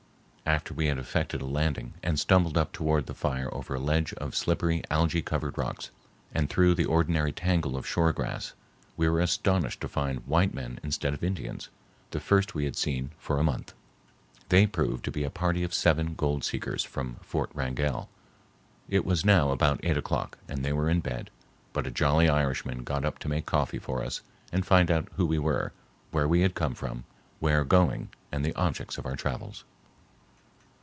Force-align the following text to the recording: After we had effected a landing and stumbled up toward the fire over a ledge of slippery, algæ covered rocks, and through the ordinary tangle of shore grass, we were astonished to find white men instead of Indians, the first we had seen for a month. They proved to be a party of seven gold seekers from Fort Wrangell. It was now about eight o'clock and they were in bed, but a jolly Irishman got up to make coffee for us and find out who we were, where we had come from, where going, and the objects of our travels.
After 0.43 0.73
we 0.73 0.87
had 0.87 0.97
effected 0.99 1.41
a 1.41 1.45
landing 1.45 1.93
and 2.03 2.19
stumbled 2.19 2.57
up 2.57 2.73
toward 2.73 3.05
the 3.05 3.13
fire 3.13 3.47
over 3.55 3.73
a 3.75 3.79
ledge 3.79 4.11
of 4.15 4.35
slippery, 4.35 4.83
algæ 4.91 5.23
covered 5.23 5.57
rocks, 5.57 5.91
and 6.35 6.49
through 6.49 6.75
the 6.75 6.83
ordinary 6.83 7.31
tangle 7.31 7.77
of 7.77 7.87
shore 7.87 8.11
grass, 8.11 8.51
we 8.97 9.07
were 9.07 9.21
astonished 9.21 9.79
to 9.79 9.87
find 9.87 10.27
white 10.27 10.53
men 10.53 10.77
instead 10.83 11.13
of 11.13 11.23
Indians, 11.23 11.69
the 12.09 12.19
first 12.19 12.53
we 12.53 12.65
had 12.65 12.75
seen 12.75 13.11
for 13.17 13.39
a 13.39 13.43
month. 13.45 13.73
They 14.49 14.67
proved 14.67 15.05
to 15.05 15.11
be 15.11 15.23
a 15.23 15.29
party 15.29 15.63
of 15.63 15.73
seven 15.73 16.15
gold 16.15 16.43
seekers 16.43 16.83
from 16.83 17.15
Fort 17.21 17.49
Wrangell. 17.53 18.09
It 18.89 19.05
was 19.05 19.23
now 19.23 19.51
about 19.51 19.79
eight 19.83 19.95
o'clock 19.95 20.37
and 20.49 20.65
they 20.65 20.73
were 20.73 20.89
in 20.89 20.99
bed, 20.99 21.29
but 21.71 21.87
a 21.87 21.91
jolly 21.91 22.27
Irishman 22.27 22.83
got 22.83 23.05
up 23.05 23.19
to 23.19 23.29
make 23.29 23.45
coffee 23.45 23.79
for 23.79 24.03
us 24.03 24.19
and 24.51 24.65
find 24.65 24.91
out 24.91 25.07
who 25.15 25.25
we 25.25 25.39
were, 25.39 25.71
where 26.11 26.27
we 26.27 26.41
had 26.41 26.55
come 26.55 26.75
from, 26.75 27.05
where 27.39 27.63
going, 27.63 28.09
and 28.33 28.43
the 28.43 28.53
objects 28.55 28.97
of 28.97 29.05
our 29.05 29.15
travels. 29.15 29.63